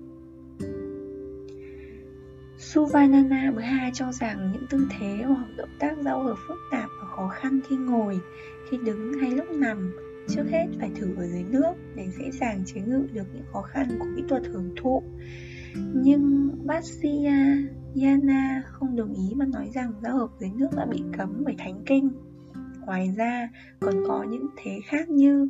Suvanana 2.58 3.52
hai 3.62 3.92
cho 3.94 4.12
rằng 4.12 4.52
những 4.54 4.66
tư 4.70 4.88
thế 5.00 5.24
hoặc 5.28 5.48
động 5.58 5.70
tác 5.80 5.98
giao 6.04 6.24
hợp 6.24 6.36
phức 6.48 6.58
tạp 6.72 6.90
và 7.02 7.08
khó 7.08 7.28
khăn 7.28 7.60
khi 7.68 7.76
ngồi, 7.76 8.20
khi 8.70 8.78
đứng 8.78 9.14
hay 9.14 9.32
lúc 9.32 9.46
nằm 9.52 9.92
Trước 10.30 10.44
hết 10.52 10.66
phải 10.80 10.92
thử 10.96 11.16
ở 11.18 11.28
dưới 11.28 11.44
nước 11.44 11.74
để 11.96 12.08
dễ 12.20 12.32
dàng 12.32 12.64
chế 12.66 12.82
ngự 12.82 13.08
được 13.14 13.28
những 13.34 13.46
khó 13.54 13.62
khăn 13.62 13.88
của 14.00 14.06
kỹ 14.16 14.24
thuật 14.30 14.44
hưởng 14.48 14.76
thụ. 14.82 15.04
Nhưng 15.94 16.50
Vatsiyana 16.66 17.84
à, 18.30 18.64
không 18.66 18.96
đồng 18.96 19.14
ý 19.14 19.34
mà 19.36 19.46
nói 19.46 19.70
rằng 19.74 19.94
giao 20.04 20.18
hợp 20.18 20.30
dưới 20.40 20.50
nước 20.56 20.70
đã 20.78 20.86
bị 20.86 21.04
cấm 21.18 21.44
bởi 21.46 21.56
thánh 21.58 21.84
kinh. 21.86 22.10
Ngoài 22.86 23.14
ra, 23.18 23.50
còn 23.80 23.96
có 24.08 24.26
những 24.30 24.48
thế 24.58 24.80
khác 24.90 25.10
như 25.10 25.50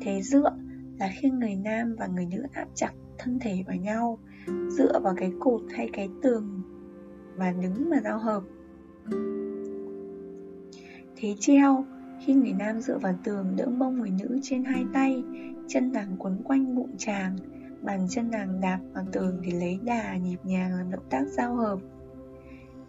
Thế 0.00 0.22
dựa 0.22 0.50
là 0.98 1.10
khi 1.20 1.30
người 1.30 1.56
nam 1.56 1.96
và 1.98 2.06
người 2.06 2.26
nữ 2.26 2.42
áp 2.52 2.66
chặt 2.74 2.92
thân 3.18 3.38
thể 3.38 3.64
vào 3.66 3.76
nhau, 3.76 4.18
Dựa 4.70 5.00
vào 5.02 5.14
cái 5.16 5.32
cột 5.40 5.62
hay 5.76 5.90
cái 5.92 6.08
tường 6.22 6.62
và 7.36 7.52
đứng 7.62 7.90
mà 7.90 8.00
giao 8.04 8.18
hợp. 8.18 8.42
Thế 11.16 11.34
treo 11.40 11.84
khi 12.20 12.34
người 12.34 12.52
nam 12.52 12.80
dựa 12.80 12.98
vào 12.98 13.14
tường 13.24 13.56
đỡ 13.56 13.66
mông 13.66 13.98
người 13.98 14.10
nữ 14.10 14.38
trên 14.42 14.64
hai 14.64 14.84
tay, 14.92 15.22
chân 15.68 15.92
nàng 15.92 16.16
quấn 16.18 16.42
quanh 16.44 16.74
bụng 16.74 16.94
chàng, 16.98 17.36
bàn 17.82 18.06
chân 18.10 18.30
nàng 18.30 18.60
đạp 18.60 18.78
vào 18.92 19.04
tường 19.12 19.40
để 19.42 19.50
lấy 19.52 19.78
đà 19.84 20.16
nhịp 20.16 20.38
nhàng 20.44 20.74
làm 20.74 20.90
động 20.90 21.08
tác 21.10 21.24
giao 21.26 21.54
hợp. 21.54 21.78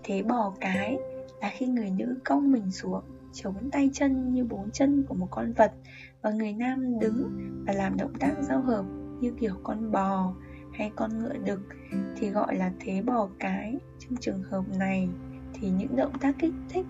Thế 0.04 0.22
bò 0.22 0.54
cái 0.60 0.98
là 1.42 1.52
khi 1.58 1.68
người 1.68 1.92
nữ 1.92 2.18
cong 2.26 2.52
mình 2.52 2.72
xuống, 2.72 3.04
chống 3.34 3.70
tay 3.72 3.90
chân 3.94 4.34
như 4.34 4.44
bốn 4.44 4.72
chân 4.72 5.04
của 5.08 5.16
một 5.16 5.28
con 5.32 5.54
vật 5.54 5.72
và 6.22 6.32
người 6.32 6.54
nam 6.54 7.00
đứng 7.00 7.30
và 7.68 7.74
làm 7.74 7.98
động 7.98 8.14
tác 8.20 8.34
giao 8.42 8.62
hợp 8.62 8.86
như 9.22 9.32
kiểu 9.40 9.54
con 9.64 9.92
bò 9.92 10.34
hay 10.74 10.92
con 10.96 11.20
ngựa 11.20 11.38
đực 11.46 11.62
thì 12.16 12.30
gọi 12.30 12.56
là 12.56 12.72
thế 12.80 13.02
bò 13.02 13.30
cái 13.40 13.78
trong 14.00 14.16
trường 14.20 14.44
hợp 14.44 14.64
này 14.78 15.10
thì 15.54 15.70
những 15.70 15.96
động 15.96 16.14
tác 16.22 16.36
kích 16.40 16.54
thích 16.70 16.86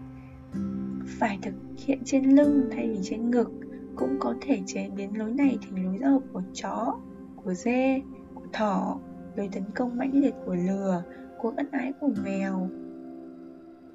phải 1.19 1.39
thực 1.41 1.53
hiện 1.77 1.99
trên 2.05 2.35
lưng 2.35 2.69
thay 2.71 2.89
vì 2.89 2.99
trên 3.03 3.31
ngực, 3.31 3.51
cũng 3.95 4.17
có 4.19 4.33
thể 4.41 4.59
chế 4.65 4.89
biến 4.95 5.17
lối 5.17 5.31
này 5.31 5.57
thành 5.61 5.85
lối 5.85 5.97
ra 5.97 6.09
của 6.33 6.41
chó, 6.53 6.99
của 7.35 7.53
dê, 7.53 8.01
của 8.33 8.45
thỏ, 8.53 8.99
lối 9.35 9.49
tấn 9.51 9.63
công 9.75 9.97
mãnh 9.97 10.11
liệt 10.13 10.33
của 10.45 10.55
lừa 10.55 11.03
cuộc 11.38 11.55
ân 11.55 11.67
ái 11.71 11.93
của 11.99 12.09
mèo. 12.23 12.69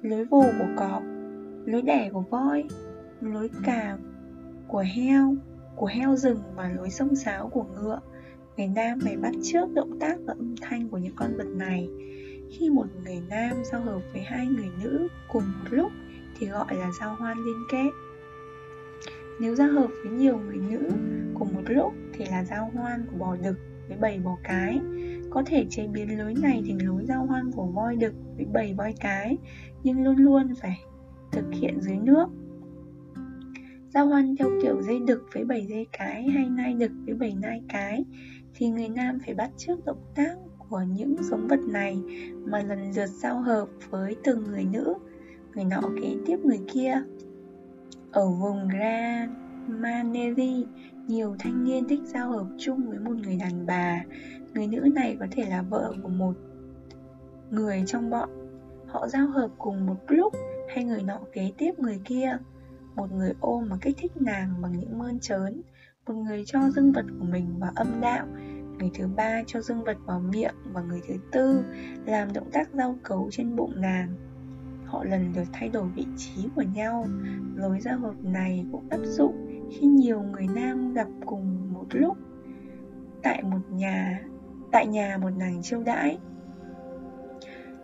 Lối 0.01 0.25
vồ 0.25 0.41
của 0.59 0.67
cọp, 0.77 1.03
lối 1.65 1.81
đẻ 1.81 2.09
của 2.13 2.23
voi, 2.29 2.63
lối 3.21 3.49
cào 3.63 3.97
của 4.67 4.83
heo 4.95 5.35
của 5.75 5.85
heo 5.85 6.15
rừng 6.15 6.39
và 6.55 6.69
lối 6.69 6.89
sông 6.89 7.15
sáo 7.15 7.49
của 7.49 7.63
ngựa. 7.63 7.99
Người 8.57 8.67
nam 8.67 8.99
phải 9.03 9.17
bắt 9.17 9.33
chước 9.43 9.73
động 9.73 9.99
tác 9.99 10.17
và 10.25 10.33
âm 10.33 10.55
thanh 10.61 10.89
của 10.89 10.97
những 10.97 11.15
con 11.15 11.37
vật 11.37 11.47
này. 11.55 11.89
Khi 12.51 12.69
một 12.69 12.85
người 13.03 13.21
nam 13.29 13.57
giao 13.71 13.81
hợp 13.81 14.01
với 14.13 14.21
hai 14.21 14.47
người 14.47 14.69
nữ 14.83 15.07
cùng 15.33 15.43
một 15.43 15.69
lúc 15.69 15.91
thì 16.35 16.47
gọi 16.47 16.75
là 16.75 16.91
giao 16.99 17.15
hoan 17.15 17.37
liên 17.37 17.63
kết. 17.71 17.89
Nếu 19.39 19.55
giao 19.55 19.71
hợp 19.71 19.87
với 20.03 20.11
nhiều 20.11 20.37
người 20.37 20.57
nữ 20.57 20.89
cùng 21.33 21.53
một 21.53 21.63
lúc 21.65 21.93
thì 22.13 22.25
là 22.25 22.43
giao 22.43 22.71
hoan 22.73 23.05
của 23.11 23.17
bò 23.17 23.35
đực 23.35 23.55
với 23.87 23.97
bầy 23.97 24.19
bò 24.19 24.37
cái. 24.43 24.79
Có 25.29 25.43
thể 25.45 25.65
chế 25.69 25.87
biến 25.87 26.19
lối 26.19 26.33
này 26.41 26.63
thành 26.67 26.87
lối 26.87 27.05
giao 27.05 27.25
hoan 27.25 27.51
của 27.51 27.65
voi 27.65 27.95
đực 27.95 28.13
với 28.37 28.45
bầy 28.53 28.73
voi 28.73 28.93
cái, 28.99 29.37
nhưng 29.83 30.03
luôn 30.03 30.15
luôn 30.17 30.55
phải 30.61 30.79
thực 31.31 31.45
hiện 31.51 31.81
dưới 31.81 31.97
nước. 31.97 32.25
Giao 33.89 34.07
hoan 34.07 34.35
theo 34.35 34.49
kiểu 34.61 34.81
dây 34.81 34.99
đực 35.07 35.23
với 35.33 35.43
bầy 35.43 35.65
dây 35.65 35.87
cái 35.97 36.29
hay 36.29 36.49
nai 36.49 36.73
đực 36.73 36.91
với 37.05 37.15
bầy 37.15 37.33
nai 37.41 37.61
cái 37.69 38.05
thì 38.53 38.69
người 38.69 38.89
nam 38.89 39.19
phải 39.25 39.35
bắt 39.35 39.51
chước 39.57 39.85
động 39.85 40.03
tác 40.15 40.35
của 40.69 40.81
những 40.81 41.15
giống 41.21 41.47
vật 41.47 41.59
này 41.59 42.01
mà 42.45 42.63
lần 42.63 42.91
lượt 42.95 43.05
giao 43.05 43.41
hợp 43.41 43.67
với 43.89 44.15
từng 44.23 44.43
người 44.43 44.65
nữ 44.65 44.93
người 45.55 45.65
nọ 45.65 45.81
kế 46.01 46.15
tiếp 46.25 46.37
người 46.43 46.59
kia. 46.67 47.01
Ở 48.11 48.29
vùng 48.29 48.67
Ramaneri 48.79 50.65
nhiều 51.07 51.35
thanh 51.39 51.63
niên 51.63 51.87
thích 51.87 52.01
giao 52.05 52.31
hợp 52.31 52.45
chung 52.57 52.89
với 52.89 52.99
một 52.99 53.15
người 53.23 53.35
đàn 53.35 53.65
bà. 53.65 54.03
Người 54.53 54.67
nữ 54.67 54.79
này 54.95 55.17
có 55.19 55.25
thể 55.31 55.49
là 55.49 55.61
vợ 55.61 55.93
của 56.03 56.09
một 56.09 56.33
người 57.51 57.83
trong 57.87 58.09
bọn. 58.09 58.29
Họ 58.87 59.07
giao 59.07 59.27
hợp 59.27 59.51
cùng 59.57 59.85
một 59.85 59.97
lúc 60.07 60.33
hay 60.69 60.83
người 60.83 61.03
nọ 61.03 61.19
kế 61.33 61.51
tiếp 61.57 61.79
người 61.79 62.01
kia. 62.05 62.37
Một 62.95 63.11
người 63.11 63.33
ôm 63.39 63.67
và 63.69 63.77
kích 63.81 63.95
thích 63.97 64.11
nàng 64.15 64.61
bằng 64.61 64.79
những 64.79 64.99
mơn 64.99 65.19
trớn. 65.19 65.61
Một 66.05 66.13
người 66.13 66.43
cho 66.45 66.69
dương 66.69 66.91
vật 66.91 67.05
của 67.19 67.25
mình 67.25 67.59
vào 67.59 67.71
âm 67.75 68.01
đạo. 68.01 68.27
Người 68.79 68.91
thứ 68.93 69.07
ba 69.15 69.41
cho 69.47 69.61
dương 69.61 69.83
vật 69.83 69.97
vào 70.05 70.19
miệng 70.19 70.55
và 70.73 70.81
người 70.81 71.01
thứ 71.07 71.13
tư 71.31 71.63
làm 72.05 72.33
động 72.33 72.51
tác 72.51 72.69
giao 72.73 72.95
cấu 73.03 73.27
trên 73.31 73.55
bụng 73.55 73.73
nàng 73.75 74.24
họ 74.85 75.03
lần 75.03 75.33
lượt 75.35 75.47
thay 75.53 75.69
đổi 75.69 75.87
vị 75.95 76.05
trí 76.17 76.49
của 76.55 76.61
nhau. 76.61 77.07
Lối 77.55 77.79
giao 77.79 77.99
hợp 77.99 78.15
này 78.23 78.65
cũng 78.71 78.89
áp 78.89 78.99
dụng 79.03 79.47
khi 79.71 79.87
nhiều 79.87 80.21
người 80.21 80.47
nam 80.55 80.93
gặp 80.93 81.07
cùng 81.25 81.73
một 81.73 81.85
lúc 81.89 82.17
tại 83.23 83.43
một 83.43 83.61
nhà, 83.71 84.21
tại 84.71 84.87
nhà 84.87 85.17
một 85.21 85.29
nàng 85.37 85.61
chiêu 85.61 85.83
đãi. 85.83 86.17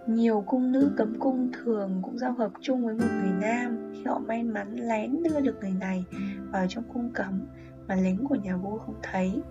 Nhiều 0.08 0.44
cung 0.48 0.72
nữ 0.72 0.92
cấm 0.98 1.20
cung 1.20 1.52
thường 1.54 2.02
cũng 2.04 2.18
giao 2.18 2.34
hợp 2.34 2.52
chung 2.62 2.86
với 2.86 2.96
một 2.96 3.08
người 3.22 3.32
nam 3.42 3.92
khi 3.94 4.04
họ 4.06 4.20
may 4.20 4.44
mắn 4.44 4.76
lén 4.76 5.24
đưa 5.24 5.42
được 5.42 5.56
người 5.62 5.74
này 5.80 6.06
vào 6.52 6.66
trong 6.70 6.84
cung 6.94 7.12
cấm 7.14 7.42
mà 7.88 7.96
lính 7.96 8.28
của 8.30 8.36
nhà 8.36 8.58
vua 8.58 8.78
không 8.78 8.96
thấy. 9.04 9.42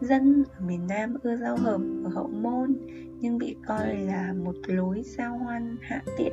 Dân 0.00 0.44
ở 0.58 0.66
miền 0.66 0.86
Nam 0.86 1.14
ưa 1.22 1.36
giao 1.36 1.56
hợp 1.56 1.80
ở 2.04 2.10
hậu 2.10 2.28
môn 2.28 2.76
nhưng 3.20 3.38
bị 3.38 3.56
coi 3.66 3.96
là 3.96 4.34
một 4.44 4.54
lối 4.66 5.02
giao 5.04 5.38
hoan 5.38 5.76
hạ 5.80 6.02
tiện. 6.18 6.32